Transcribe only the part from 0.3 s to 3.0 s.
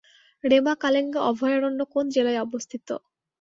রেমা-কালেঙ্গা অভয়ারণ্য কোন জেলায় অবস্থিত?